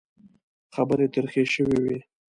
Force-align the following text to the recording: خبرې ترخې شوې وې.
خبرې 0.75 1.07
ترخې 1.13 1.43
شوې 1.53 1.77
وې. 1.83 1.97